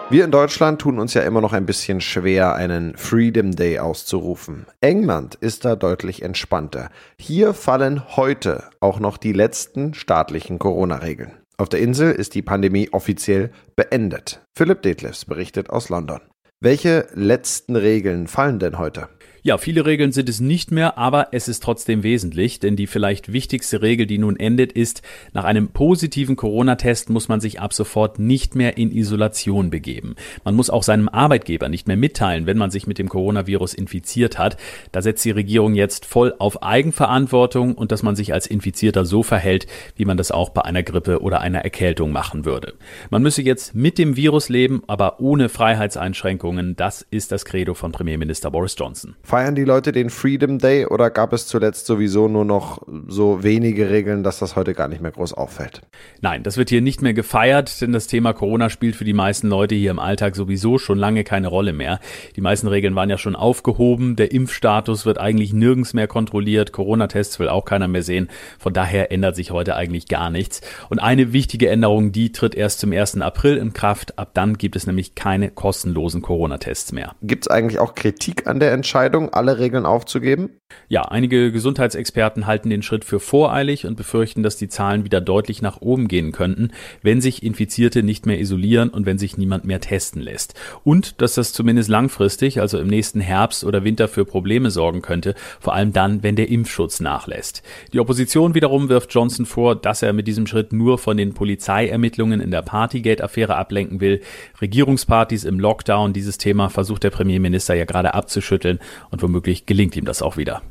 Wir 0.09 0.25
in 0.25 0.31
Deutschland 0.31 0.81
tun 0.81 1.01
uns 1.01 1.15
ja 1.15 1.23
immer 1.23 1.41
noch 1.41 1.53
ein 1.53 1.67
bisschen 1.67 2.01
schwer, 2.01 2.55
einen 2.55 2.97
Freedom 2.97 3.57
Day 3.57 3.81
auszurufen. 3.81 4.67
England 4.81 5.35
ist 5.35 5.65
da 5.65 5.75
deutlich 5.75 6.23
entspannter. 6.23 6.91
Hier 7.19 7.55
fallen 7.55 8.17
heute 8.17 8.63
auch 8.79 9.01
noch 9.01 9.17
die 9.17 9.33
letzten 9.33 9.95
staatlichen 9.95 10.61
Corona-Regeln. 10.61 11.33
Auf 11.57 11.69
der 11.69 11.81
Insel 11.81 12.13
ist 12.13 12.37
die 12.37 12.43
Pandemie 12.43 12.89
offiziell 12.93 13.51
beendet. 13.75 14.43
Philipp 14.57 14.83
Detlefs 14.83 15.25
berichtet 15.25 15.71
aus 15.71 15.89
London. 15.89 16.21
Welche 16.61 17.09
letzten 17.15 17.75
Regeln 17.75 18.29
fallen 18.29 18.61
denn 18.61 18.79
heute? 18.79 19.09
Ja, 19.45 19.59
viele 19.59 19.85
Regeln 19.85 20.13
sind 20.13 20.29
es 20.29 20.39
nicht 20.39 20.71
mehr, 20.71 20.99
aber 20.99 21.31
es 21.33 21.49
ist 21.49 21.65
trotzdem 21.65 22.05
wesentlich, 22.05 22.61
denn 22.61 22.77
die 22.77 22.87
vielleicht 22.87 23.33
wichtigste 23.33 23.83
Regel, 23.83 24.07
die 24.07 24.19
nun 24.19 24.37
endet, 24.37 24.71
ist, 24.71 25.03
nach 25.33 25.43
einem 25.43 25.71
positiven 25.71 26.37
Corona-Test 26.37 27.11
muss 27.11 27.27
man 27.27 27.41
sich 27.41 27.61
ab 27.61 27.73
sofort 27.73 28.21
nicht 28.21 28.55
mehr 28.55 28.79
in 28.79 28.93
Isolation 28.93 29.71
begeben. 29.71 30.15
Man 30.45 30.55
muss 30.55 30.71
auch 30.71 30.85
seinem 30.85 31.09
Arbeitgeber 31.09 31.69
nicht 31.69 31.89
mehr 31.89 31.97
mitteilen, 31.97 32.47
wenn 32.47 32.57
man 32.57 32.71
sich 32.71 32.87
mit 32.87 32.99
dem 32.99 33.09
Coronavirus 33.09 33.75
infiziert 33.75 34.39
hat. 34.39 34.57
Da 34.93 35.03
setzt 35.03 35.25
die 35.25 35.33
Regierung 35.33 35.75
jetzt 35.75 36.07
voll 36.07 36.37
auf 36.39 36.63
Eigenverantwortung 36.63 37.75
und 37.75 37.91
dass 37.91 38.05
man 38.05 38.15
sich 38.15 38.33
als 38.33 38.47
Infizierter 38.47 39.05
so 39.05 39.25
verhält, 39.25 39.67
wie 39.97 40.05
man 40.05 40.19
das 40.19 40.31
auch 40.31 40.51
bei 40.51 40.63
einer 40.63 40.85
Grippe 40.85 41.21
oder 41.21 41.41
einer 41.41 41.65
Erkältung 41.65 42.13
machen 42.13 42.45
würde. 42.45 42.75
Man 43.11 43.23
müsse 43.23 43.43
jetzt 43.43 43.75
mit 43.75 43.99
dem 43.99 44.15
Virus 44.15 44.49
leben, 44.49 44.85
aber 44.87 45.19
ohne 45.19 45.49
Freiheitseinschränkungen. 45.49 46.77
Das 46.77 47.05
ist 47.11 47.33
das 47.33 47.45
Credo 47.45 47.75
von 47.75 47.91
Premierminister 47.91 48.49
Boris 48.53 48.77
Johnson. 48.79 49.17
Feiern 49.33 49.55
die 49.55 49.65
Leute 49.65 49.93
den 49.93 50.11
Freedom 50.11 50.59
Day 50.59 50.85
oder 50.85 51.09
gab 51.09 51.33
es 51.33 51.47
zuletzt 51.47 51.87
sowieso 51.87 52.29
nur 52.29 52.45
noch 52.45 52.83
so 53.09 53.43
wenige 53.43 53.89
Regeln, 53.89 54.23
dass 54.23 54.39
das 54.39 54.57
heute 54.57 54.75
gar 54.75 54.89
nicht 54.89 55.01
mehr 55.01 55.11
groß 55.11 55.33
auffällt? 55.33 55.81
Nein, 56.21 56.43
das 56.43 56.59
wird 56.59 56.69
hier 56.69 56.83
nicht 56.83 57.01
mehr 57.01 57.15
gefeiert, 57.15 57.81
denn 57.81 57.93
das 57.93 58.09
Thema 58.09 58.35
Corona 58.35 58.69
spielt 58.69 58.95
für 58.95 59.07
die 59.07 59.15
meisten 59.15 59.49
Leute 59.49 59.75
hier 59.75 59.91
im 59.91 59.99
Alltag 59.99 60.37
sowieso 60.37 60.77
schon 60.77 60.99
lange 60.99 61.25
keine 61.25 61.49
Rolle 61.49 61.73
mehr. 61.73 61.99
Die 62.37 62.43
meisten 62.43 62.69
Regeln 62.69 62.95
waren 62.95 63.09
ja 63.09 63.17
schon 63.17 63.35
aufgehoben, 63.35 64.17
der 64.17 64.33
Impfstatus 64.33 65.07
wird 65.07 65.17
eigentlich 65.17 65.55
nirgends 65.55 65.95
mehr 65.95 66.09
kontrolliert, 66.09 66.73
Corona-Tests 66.73 67.39
will 67.39 67.49
auch 67.49 67.65
keiner 67.65 67.89
mehr 67.89 68.03
sehen. 68.03 68.29
Von 68.59 68.75
daher 68.75 69.11
ändert 69.13 69.35
sich 69.35 69.51
heute 69.51 69.77
eigentlich 69.77 70.09
gar 70.09 70.29
nichts. 70.29 70.61
Und 70.91 70.99
eine 70.99 71.33
wichtige 71.33 71.71
Änderung, 71.71 72.13
die 72.13 72.33
tritt 72.33 72.55
erst 72.55 72.81
zum 72.81 72.93
1. 72.93 73.23
April 73.23 73.57
in 73.57 73.73
Kraft. 73.73 74.19
Ab 74.19 74.33
dann 74.35 74.59
gibt 74.59 74.77
es 74.77 74.87
nämlich 74.87 75.15
keine 75.15 75.51
kostenlosen 75.51 76.21
Corona-Tests 76.21 76.93
mehr. 76.93 77.15
Gibt 77.23 77.47
es 77.47 77.49
eigentlich 77.51 77.79
auch 77.79 77.95
Kritik 77.95 78.47
an 78.47 78.61
der 78.61 78.73
Entscheidung? 78.73 79.22
Entscheidung, 79.23 79.33
alle 79.33 79.59
Regeln 79.59 79.87
aufzugeben? 79.87 80.51
Ja, 80.89 81.03
einige 81.03 81.53
Gesundheitsexperten 81.53 82.47
halten 82.47 82.71
den 82.71 82.83
Schritt 82.83 83.05
für 83.05 83.21
voreilig 83.21 83.87
und 83.87 83.97
befürchten, 83.97 84.43
dass 84.43 84.57
die 84.57 84.69
Zahlen 84.69 85.05
wieder 85.05 85.21
deutlich 85.21 85.63
nach 85.63 85.81
oben 85.81 86.09
gehen 86.09 86.33
könnten, 86.33 86.71
wenn 87.03 87.21
sich 87.21 87.43
Infizierte 87.43 88.03
nicht 88.03 88.27
mehr 88.27 88.41
isolieren 88.41 88.89
und 88.89 89.07
wenn 89.07 89.19
sich 89.19 89.37
niemand 89.37 89.65
mehr 89.65 89.81
testen 89.81 90.23
lässt. 90.23 90.55
Und 90.85 91.21
dass 91.21 91.35
das 91.35 91.53
zumindest 91.53 91.89
langfristig, 91.89 92.61
also 92.61 92.79
im 92.79 92.89
nächsten 92.89 93.21
Herbst 93.21 93.65
oder 93.65 93.85
Winter 93.85 94.09
für 94.09 94.25
Probleme 94.25 94.71
sorgen 94.71 95.03
könnte, 95.03 95.35
vor 95.61 95.75
allem 95.75 95.93
dann, 95.93 96.23
wenn 96.23 96.37
der 96.37 96.49
Impfschutz 96.49 97.01
nachlässt. 97.01 97.63
Die 97.93 98.01
Opposition 98.01 98.55
wiederum 98.55 98.89
wirft 98.89 99.13
Johnson 99.13 99.47
vor, 99.47 99.77
dass 99.77 100.03
er 100.03 100.13
mit 100.13 100.27
diesem 100.27 100.47
Schritt 100.47 100.73
nur 100.73 100.99
von 100.99 101.17
den 101.17 101.35
Polizeiermittlungen 101.35 102.41
in 102.41 102.51
der 102.51 102.63
Partygate-Affäre 102.63 103.57
ablenken 103.57 104.01
will. 104.01 104.23
Regierungspartys 104.61 105.45
im 105.45 105.61
Lockdown, 105.61 106.13
dieses 106.13 106.39
Thema 106.39 106.69
versucht 106.71 107.05
der 107.05 107.11
Premierminister 107.11 107.75
ja 107.75 107.85
gerade 107.85 108.15
abzuschütteln 108.15 108.79
und 109.13 109.23
womöglich 109.23 109.67
gelingt 109.67 109.97
ihm 109.97 110.05
das 110.05 110.23
auch 110.23 110.37
wieder. 110.37 110.63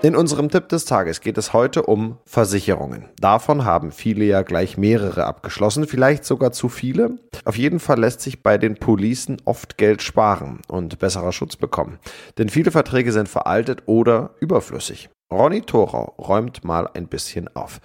In 0.00 0.14
unserem 0.14 0.48
Tipp 0.48 0.68
des 0.68 0.84
Tages 0.84 1.20
geht 1.20 1.38
es 1.38 1.52
heute 1.52 1.82
um 1.82 2.18
Versicherungen. 2.24 3.06
Davon 3.18 3.64
haben 3.64 3.90
viele 3.90 4.24
ja 4.24 4.42
gleich 4.42 4.78
mehrere 4.78 5.24
abgeschlossen, 5.24 5.88
vielleicht 5.88 6.24
sogar 6.24 6.52
zu 6.52 6.68
viele. 6.68 7.18
Auf 7.44 7.58
jeden 7.58 7.80
Fall 7.80 7.98
lässt 7.98 8.20
sich 8.20 8.44
bei 8.44 8.58
den 8.58 8.76
Policen 8.76 9.38
oft 9.44 9.76
Geld 9.76 10.00
sparen 10.00 10.60
und 10.68 11.00
besserer 11.00 11.32
Schutz 11.32 11.56
bekommen. 11.56 11.98
Denn 12.38 12.48
viele 12.48 12.70
Verträge 12.70 13.10
sind 13.10 13.28
veraltet 13.28 13.82
oder 13.86 14.30
überflüssig. 14.38 15.10
Ronny 15.30 15.60
Thorau 15.60 16.14
räumt 16.18 16.64
mal 16.64 16.88
ein 16.94 17.06
bisschen 17.06 17.54
auf. 17.54 17.82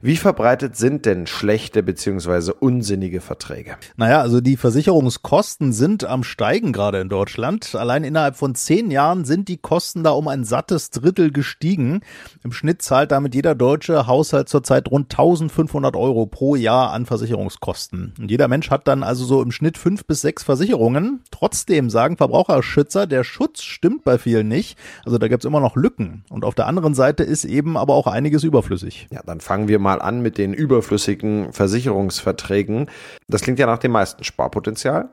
Wie 0.00 0.16
verbreitet 0.16 0.76
sind 0.76 1.04
denn 1.04 1.26
schlechte 1.26 1.82
bzw. 1.82 2.52
unsinnige 2.58 3.20
Verträge? 3.20 3.76
Naja, 3.96 4.20
also 4.20 4.40
die 4.40 4.56
Versicherungskosten 4.56 5.72
sind 5.72 6.04
am 6.04 6.22
Steigen 6.22 6.72
gerade 6.72 7.00
in 7.00 7.08
Deutschland. 7.08 7.74
Allein 7.74 8.04
innerhalb 8.04 8.36
von 8.36 8.54
zehn 8.54 8.90
Jahren 8.90 9.24
sind 9.24 9.48
die 9.48 9.56
Kosten 9.56 10.04
da 10.04 10.12
um 10.12 10.28
ein 10.28 10.44
sattes 10.44 10.90
Drittel 10.90 11.32
gestiegen. 11.32 12.00
Im 12.44 12.52
Schnitt 12.52 12.82
zahlt 12.82 13.10
damit 13.10 13.34
jeder 13.34 13.54
deutsche 13.54 14.06
Haushalt 14.06 14.48
zurzeit 14.48 14.90
rund 14.90 15.12
1500 15.12 15.96
Euro 15.96 16.26
pro 16.26 16.56
Jahr 16.56 16.92
an 16.92 17.04
Versicherungskosten. 17.04 18.14
Und 18.18 18.30
jeder 18.30 18.48
Mensch 18.48 18.70
hat 18.70 18.88
dann 18.88 19.02
also 19.02 19.24
so 19.24 19.42
im 19.42 19.52
Schnitt 19.52 19.76
fünf 19.76 20.06
bis 20.06 20.22
sechs 20.22 20.44
Versicherungen. 20.44 21.20
Trotzdem 21.30 21.90
sagen 21.90 22.16
Verbraucherschützer, 22.16 23.06
der 23.06 23.24
Schutz 23.24 23.62
stimmt 23.62 24.04
bei 24.04 24.18
vielen 24.18 24.48
nicht. 24.48 24.78
Also 25.04 25.18
da 25.18 25.28
gibt 25.28 25.44
es 25.44 25.48
immer 25.48 25.60
noch 25.60 25.76
Lücken. 25.76 26.24
Und 26.30 26.44
auf 26.44 26.54
der 26.54 26.66
anderen 26.66 26.85
Seite 26.94 27.22
ist 27.22 27.44
eben 27.44 27.76
aber 27.76 27.94
auch 27.94 28.06
einiges 28.06 28.44
überflüssig. 28.44 29.08
Ja, 29.10 29.22
dann 29.24 29.40
fangen 29.40 29.68
wir 29.68 29.78
mal 29.78 30.00
an 30.00 30.20
mit 30.20 30.38
den 30.38 30.54
überflüssigen 30.54 31.52
Versicherungsverträgen. 31.52 32.90
Das 33.28 33.42
klingt 33.42 33.58
ja 33.58 33.66
nach 33.66 33.78
dem 33.78 33.92
meisten 33.92 34.24
Sparpotenzial. 34.24 35.10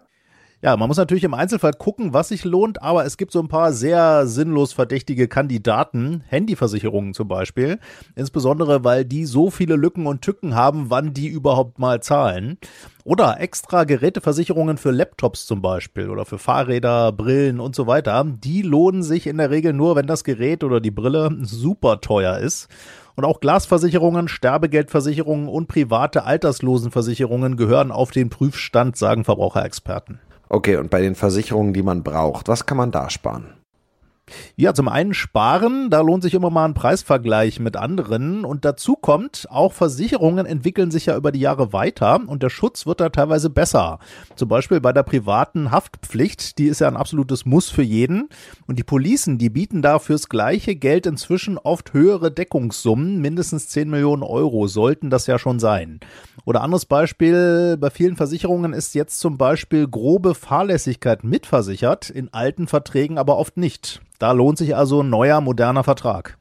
Ja, 0.65 0.77
man 0.77 0.87
muss 0.87 0.95
natürlich 0.95 1.25
im 1.25 1.33
Einzelfall 1.33 1.73
gucken, 1.73 2.13
was 2.13 2.29
sich 2.29 2.45
lohnt, 2.45 2.81
aber 2.81 3.03
es 3.03 3.17
gibt 3.17 3.33
so 3.33 3.41
ein 3.41 3.49
paar 3.49 3.73
sehr 3.73 4.27
sinnlos 4.27 4.71
verdächtige 4.71 5.27
Kandidaten, 5.27 6.23
Handyversicherungen 6.27 7.13
zum 7.13 7.27
Beispiel, 7.27 7.79
insbesondere 8.15 8.85
weil 8.85 9.03
die 9.03 9.25
so 9.25 9.49
viele 9.49 9.75
Lücken 9.75 10.07
und 10.07 10.21
Tücken 10.21 10.55
haben, 10.55 10.85
wann 10.89 11.13
die 11.13 11.27
überhaupt 11.27 11.79
mal 11.79 12.01
zahlen. 12.01 12.57
Oder 13.03 13.41
extra 13.41 13.83
Geräteversicherungen 13.83 14.77
für 14.77 14.91
Laptops 14.91 15.47
zum 15.47 15.61
Beispiel 15.61 16.09
oder 16.09 16.23
für 16.23 16.37
Fahrräder, 16.37 17.11
Brillen 17.11 17.59
und 17.59 17.75
so 17.75 17.85
weiter. 17.85 18.25
Die 18.25 18.61
lohnen 18.61 19.03
sich 19.03 19.27
in 19.27 19.39
der 19.39 19.49
Regel 19.49 19.73
nur, 19.73 19.97
wenn 19.97 20.07
das 20.07 20.23
Gerät 20.23 20.63
oder 20.63 20.79
die 20.79 20.91
Brille 20.91 21.39
super 21.41 21.99
teuer 21.99 22.37
ist. 22.37 22.69
Und 23.17 23.25
auch 23.25 23.41
Glasversicherungen, 23.41 24.29
Sterbegeldversicherungen 24.29 25.49
und 25.49 25.67
private 25.67 26.23
Alterslosenversicherungen 26.23 27.57
gehören 27.57 27.91
auf 27.91 28.11
den 28.11 28.29
Prüfstand, 28.29 28.95
sagen 28.95 29.25
Verbraucherexperten. 29.25 30.21
Okay, 30.53 30.75
und 30.75 30.91
bei 30.91 31.01
den 31.01 31.15
Versicherungen, 31.15 31.73
die 31.73 31.81
man 31.81 32.03
braucht, 32.03 32.47
was 32.47 32.67
kann 32.67 32.77
man 32.77 32.91
da 32.91 33.09
sparen? 33.09 33.55
Ja, 34.55 34.73
zum 34.73 34.87
einen 34.87 35.13
sparen, 35.13 35.89
da 35.89 36.01
lohnt 36.01 36.23
sich 36.23 36.33
immer 36.33 36.49
mal 36.49 36.65
ein 36.65 36.73
Preisvergleich 36.73 37.59
mit 37.59 37.77
anderen 37.77 38.45
und 38.45 38.65
dazu 38.65 38.95
kommt, 38.95 39.47
auch 39.49 39.73
Versicherungen 39.73 40.45
entwickeln 40.45 40.91
sich 40.91 41.07
ja 41.07 41.17
über 41.17 41.31
die 41.31 41.39
Jahre 41.39 41.73
weiter 41.73 42.21
und 42.27 42.43
der 42.43 42.49
Schutz 42.49 42.85
wird 42.85 42.99
da 42.99 43.09
teilweise 43.09 43.49
besser. 43.49 43.99
Zum 44.35 44.49
Beispiel 44.49 44.79
bei 44.81 44.93
der 44.93 45.03
privaten 45.03 45.71
Haftpflicht, 45.71 46.57
die 46.57 46.67
ist 46.67 46.81
ja 46.81 46.87
ein 46.87 46.97
absolutes 46.97 47.45
Muss 47.45 47.69
für 47.69 47.83
jeden 47.83 48.29
und 48.67 48.79
die 48.79 48.83
Policen, 48.83 49.37
die 49.37 49.49
bieten 49.49 49.81
da 49.81 49.99
fürs 49.99 50.29
gleiche 50.29 50.75
Geld 50.75 51.05
inzwischen 51.05 51.57
oft 51.57 51.93
höhere 51.93 52.31
Deckungssummen, 52.31 53.19
mindestens 53.19 53.69
10 53.69 53.89
Millionen 53.89 54.23
Euro 54.23 54.67
sollten 54.67 55.09
das 55.09 55.27
ja 55.27 55.39
schon 55.39 55.59
sein. 55.59 55.99
Oder 56.45 56.61
anderes 56.61 56.85
Beispiel, 56.85 57.77
bei 57.79 57.89
vielen 57.89 58.15
Versicherungen 58.15 58.73
ist 58.73 58.95
jetzt 58.95 59.19
zum 59.19 59.37
Beispiel 59.37 59.87
grobe 59.87 60.35
Fahrlässigkeit 60.35 61.23
mitversichert, 61.23 62.09
in 62.09 62.33
alten 62.33 62.67
Verträgen 62.67 63.17
aber 63.17 63.37
oft 63.37 63.57
nicht. 63.57 64.01
Da 64.23 64.31
lohnt 64.31 64.57
sich 64.57 64.73
also 64.73 65.03
ein 65.03 65.09
neuer, 65.09 65.41
moderner 65.41 65.83
Vertrag. 65.83 66.37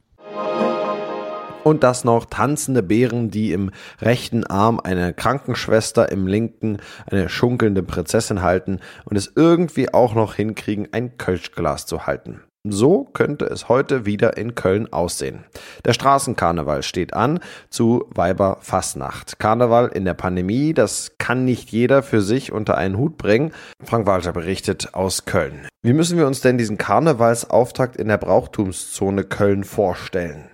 Und 1.65 1.83
das 1.83 2.05
noch 2.05 2.23
tanzende 2.23 2.81
Bären, 2.81 3.29
die 3.29 3.51
im 3.51 3.71
rechten 3.99 4.45
Arm 4.45 4.79
eine 4.81 5.13
Krankenschwester, 5.13 6.09
im 6.09 6.25
linken 6.25 6.77
eine 7.11 7.27
schunkelnde 7.27 7.83
Prinzessin 7.83 8.41
halten 8.41 8.79
und 9.03 9.17
es 9.17 9.33
irgendwie 9.35 9.93
auch 9.93 10.15
noch 10.15 10.35
hinkriegen, 10.35 10.87
ein 10.93 11.17
Kölschglas 11.17 11.85
zu 11.85 12.07
halten. 12.07 12.39
So 12.65 13.03
könnte 13.03 13.43
es 13.43 13.67
heute 13.67 14.05
wieder 14.05 14.37
in 14.37 14.55
Köln 14.55 14.91
aussehen. 14.93 15.43
Der 15.83 15.91
Straßenkarneval 15.91 16.81
steht 16.81 17.13
an 17.13 17.41
zu 17.69 18.05
Weiberfassnacht. 18.15 19.37
Karneval 19.37 19.89
in 19.89 20.05
der 20.05 20.13
Pandemie, 20.13 20.73
das 20.73 21.11
kann 21.17 21.43
nicht 21.43 21.71
jeder 21.71 22.03
für 22.03 22.21
sich 22.21 22.53
unter 22.53 22.77
einen 22.77 22.97
Hut 22.97 23.17
bringen. 23.17 23.51
Frank 23.83 24.07
Walter 24.07 24.31
berichtet 24.31 24.93
aus 24.93 25.25
Köln. 25.25 25.67
Wie 25.81 25.91
müssen 25.91 26.17
wir 26.17 26.25
uns 26.25 26.39
denn 26.39 26.57
diesen 26.57 26.77
Karnevalsauftakt 26.77 27.97
in 27.97 28.07
der 28.07 28.17
Brauchtumszone 28.17 29.25
Köln 29.25 29.65
vorstellen? 29.65 30.45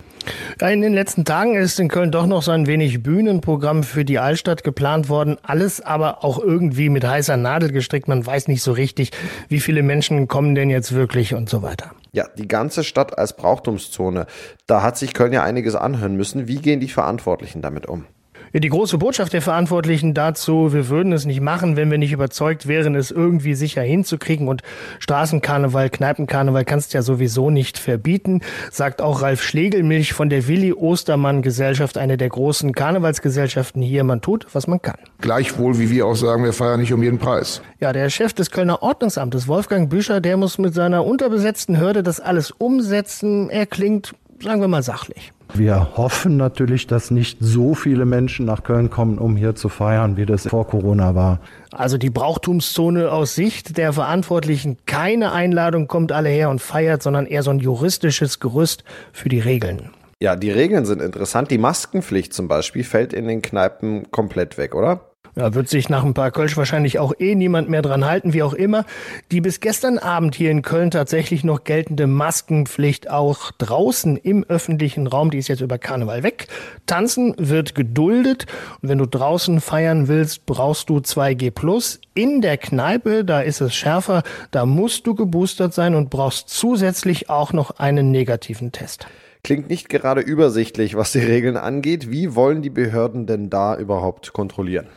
In 0.61 0.81
den 0.81 0.93
letzten 0.93 1.25
Tagen 1.25 1.55
ist 1.55 1.79
in 1.79 1.87
Köln 1.87 2.11
doch 2.11 2.25
noch 2.25 2.43
so 2.43 2.51
ein 2.51 2.67
wenig 2.67 3.01
Bühnenprogramm 3.01 3.83
für 3.83 4.05
die 4.05 4.19
Altstadt 4.19 4.63
geplant 4.63 5.09
worden. 5.09 5.37
Alles 5.43 5.81
aber 5.81 6.23
auch 6.23 6.39
irgendwie 6.39 6.89
mit 6.89 7.05
heißer 7.05 7.37
Nadel 7.37 7.71
gestrickt. 7.71 8.07
Man 8.07 8.25
weiß 8.25 8.47
nicht 8.47 8.61
so 8.61 8.71
richtig, 8.71 9.11
wie 9.47 9.59
viele 9.59 9.83
Menschen 9.83 10.27
kommen 10.27 10.55
denn 10.55 10.69
jetzt 10.69 10.93
wirklich 10.93 11.33
und 11.33 11.49
so 11.49 11.61
weiter. 11.61 11.91
Ja, 12.11 12.25
die 12.37 12.47
ganze 12.47 12.83
Stadt 12.83 13.17
als 13.17 13.35
Brauchtumszone. 13.35 14.25
Da 14.67 14.81
hat 14.81 14.97
sich 14.97 15.13
Köln 15.13 15.31
ja 15.31 15.43
einiges 15.43 15.75
anhören 15.75 16.15
müssen. 16.15 16.47
Wie 16.47 16.57
gehen 16.57 16.79
die 16.79 16.87
Verantwortlichen 16.87 17.61
damit 17.61 17.85
um? 17.85 18.05
Die 18.53 18.69
große 18.69 18.97
Botschaft 18.97 19.33
der 19.33 19.41
Verantwortlichen 19.41 20.13
dazu, 20.13 20.73
wir 20.73 20.89
würden 20.89 21.13
es 21.13 21.25
nicht 21.25 21.41
machen, 21.41 21.75
wenn 21.75 21.91
wir 21.91 21.97
nicht 21.97 22.11
überzeugt 22.11 22.67
wären, 22.67 22.95
es 22.95 23.11
irgendwie 23.11 23.53
sicher 23.53 23.81
hinzukriegen. 23.81 24.47
Und 24.47 24.63
Straßenkarneval, 24.99 25.89
Kneipenkarneval 25.89 26.65
kannst 26.65 26.93
ja 26.93 27.01
sowieso 27.01 27.51
nicht 27.51 27.77
verbieten, 27.77 28.41
sagt 28.71 29.01
auch 29.01 29.21
Ralf 29.21 29.43
Schlegelmilch 29.43 30.13
von 30.13 30.29
der 30.29 30.47
Willi 30.47 30.73
Ostermann 30.73 31.41
Gesellschaft, 31.41 31.97
eine 31.97 32.17
der 32.17 32.29
großen 32.29 32.73
Karnevalsgesellschaften 32.73 33.81
hier. 33.81 34.03
Man 34.03 34.21
tut, 34.21 34.47
was 34.53 34.65
man 34.67 34.81
kann. 34.81 34.97
Gleichwohl, 35.21 35.77
wie 35.77 35.91
wir 35.91 36.07
auch 36.07 36.15
sagen, 36.15 36.43
wir 36.43 36.53
feiern 36.53 36.79
nicht 36.79 36.93
um 36.93 37.03
jeden 37.03 37.19
Preis. 37.19 37.61
Ja, 37.79 37.93
der 37.93 38.09
Chef 38.09 38.33
des 38.33 38.49
Kölner 38.49 38.81
Ordnungsamtes, 38.81 39.47
Wolfgang 39.47 39.89
Büscher, 39.89 40.21
der 40.21 40.37
muss 40.37 40.57
mit 40.57 40.73
seiner 40.73 41.05
unterbesetzten 41.05 41.79
Hürde 41.79 42.01
das 42.01 42.19
alles 42.19 42.51
umsetzen. 42.51 43.49
Er 43.49 43.65
klingt 43.65 44.13
sagen 44.41 44.61
wir 44.61 44.67
mal 44.67 44.83
sachlich. 44.83 45.31
Wir 45.53 45.97
hoffen 45.97 46.37
natürlich, 46.37 46.85
dass 46.85 47.09
nicht 47.09 47.37
so 47.41 47.73
viele 47.73 48.05
Menschen 48.05 48.45
nach 48.45 48.63
Köln 48.63 48.89
kommen, 48.89 49.17
um 49.17 49.35
hier 49.35 49.55
zu 49.55 49.67
feiern, 49.67 50.15
wie 50.15 50.25
das 50.25 50.47
vor 50.47 50.67
Corona 50.67 51.15
war. 51.15 51.39
Also 51.71 51.97
die 51.97 52.11
Brauchtumszone 52.11 53.11
aus 53.11 53.35
Sicht 53.35 53.77
der 53.77 53.93
Verantwortlichen, 53.93 54.77
keine 54.85 55.31
Einladung 55.31 55.87
kommt 55.87 56.11
alle 56.11 56.29
her 56.29 56.49
und 56.49 56.61
feiert, 56.61 57.01
sondern 57.01 57.25
eher 57.25 57.43
so 57.43 57.51
ein 57.51 57.59
juristisches 57.59 58.39
Gerüst 58.39 58.83
für 59.11 59.29
die 59.29 59.39
Regeln. 59.39 59.89
Ja, 60.21 60.35
die 60.35 60.51
Regeln 60.51 60.85
sind 60.85 61.01
interessant. 61.01 61.49
Die 61.49 61.57
Maskenpflicht 61.57 62.33
zum 62.33 62.47
Beispiel 62.47 62.83
fällt 62.83 63.13
in 63.13 63.27
den 63.27 63.41
Kneipen 63.41 64.11
komplett 64.11 64.57
weg, 64.57 64.75
oder? 64.75 65.08
Ja, 65.39 65.53
wird 65.53 65.69
sich 65.69 65.87
nach 65.87 66.03
ein 66.03 66.13
paar 66.13 66.31
Kölsch 66.31 66.57
wahrscheinlich 66.57 66.99
auch 66.99 67.13
eh 67.17 67.33
niemand 67.33 67.69
mehr 67.69 67.81
dran 67.81 68.03
halten, 68.03 68.33
wie 68.33 68.43
auch 68.43 68.51
immer. 68.51 68.83
Die 69.31 69.39
bis 69.39 69.61
gestern 69.61 69.97
Abend 69.97 70.35
hier 70.35 70.51
in 70.51 70.63
Köln 70.63 70.91
tatsächlich 70.91 71.45
noch 71.45 71.63
geltende 71.63 72.07
Maskenpflicht 72.07 73.09
auch 73.09 73.51
draußen 73.57 74.17
im 74.17 74.43
öffentlichen 74.43 75.07
Raum, 75.07 75.31
die 75.31 75.37
ist 75.37 75.47
jetzt 75.47 75.61
über 75.61 75.77
Karneval 75.77 76.23
weg. 76.23 76.47
Tanzen 76.87 77.35
wird 77.37 77.73
geduldet. 77.73 78.47
Und 78.81 78.89
wenn 78.89 78.97
du 78.97 79.05
draußen 79.05 79.61
feiern 79.61 80.09
willst, 80.09 80.45
brauchst 80.45 80.89
du 80.89 80.97
2G+. 80.97 81.99
In 82.15 82.41
der 82.41 82.57
Kneipe, 82.57 83.23
da 83.23 83.39
ist 83.39 83.61
es 83.61 83.73
schärfer, 83.73 84.23
da 84.51 84.65
musst 84.65 85.07
du 85.07 85.15
geboostert 85.15 85.73
sein 85.73 85.95
und 85.95 86.09
brauchst 86.09 86.49
zusätzlich 86.49 87.29
auch 87.29 87.53
noch 87.53 87.79
einen 87.79 88.11
negativen 88.11 88.73
Test. 88.73 89.07
Klingt 89.45 89.69
nicht 89.69 89.87
gerade 89.87 90.19
übersichtlich, 90.19 90.97
was 90.97 91.13
die 91.13 91.19
Regeln 91.19 91.55
angeht. 91.55 92.11
Wie 92.11 92.35
wollen 92.35 92.61
die 92.61 92.69
Behörden 92.69 93.25
denn 93.25 93.49
da 93.49 93.77
überhaupt 93.77 94.33
kontrollieren? 94.33 94.87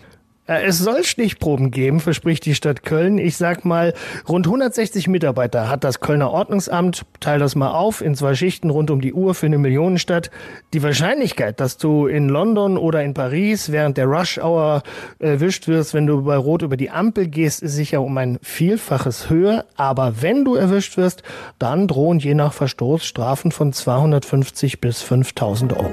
Äh, 0.52 0.66
es 0.66 0.78
soll 0.78 1.04
Stichproben 1.04 1.70
geben, 1.70 2.00
verspricht 2.00 2.44
die 2.44 2.54
Stadt 2.54 2.82
Köln. 2.82 3.18
Ich 3.18 3.36
sag 3.36 3.64
mal, 3.64 3.94
rund 4.28 4.46
160 4.46 5.08
Mitarbeiter 5.08 5.68
hat 5.68 5.84
das 5.84 6.00
Kölner 6.00 6.30
Ordnungsamt. 6.30 7.04
Teil 7.20 7.38
das 7.38 7.54
mal 7.54 7.70
auf 7.70 8.00
in 8.00 8.14
zwei 8.14 8.34
Schichten 8.34 8.70
rund 8.70 8.90
um 8.90 9.00
die 9.00 9.12
Uhr 9.12 9.34
für 9.34 9.46
eine 9.46 9.58
Millionenstadt. 9.58 10.30
Die 10.74 10.82
Wahrscheinlichkeit, 10.82 11.60
dass 11.60 11.76
du 11.78 12.06
in 12.06 12.28
London 12.28 12.76
oder 12.76 13.02
in 13.02 13.14
Paris 13.14 13.72
während 13.72 13.96
der 13.96 14.06
Rush 14.06 14.38
Hour 14.38 14.82
erwischt 15.18 15.68
wirst, 15.68 15.94
wenn 15.94 16.06
du 16.06 16.22
bei 16.22 16.36
Rot 16.36 16.62
über 16.62 16.76
die 16.76 16.90
Ampel 16.90 17.28
gehst, 17.28 17.62
ist 17.62 17.74
sicher 17.74 18.02
um 18.02 18.16
ein 18.18 18.38
Vielfaches 18.42 19.30
höher. 19.30 19.64
Aber 19.76 20.22
wenn 20.22 20.44
du 20.44 20.54
erwischt 20.54 20.96
wirst, 20.96 21.22
dann 21.58 21.88
drohen 21.88 22.18
je 22.18 22.34
nach 22.34 22.52
Verstoß 22.52 23.04
Strafen 23.04 23.52
von 23.52 23.72
250 23.72 24.80
bis 24.80 25.02
5000 25.02 25.72
Euro. 25.74 25.90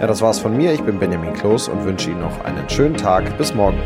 Ja, 0.00 0.06
das 0.06 0.22
war's 0.22 0.38
von 0.38 0.56
mir. 0.56 0.72
Ich 0.72 0.82
bin 0.82 0.98
Benjamin 0.98 1.32
Kloß 1.32 1.68
und 1.68 1.84
wünsche 1.84 2.10
Ihnen 2.10 2.20
noch 2.20 2.44
einen 2.44 2.68
schönen 2.70 2.96
Tag. 2.96 3.36
Bis 3.36 3.52
morgen. 3.52 3.82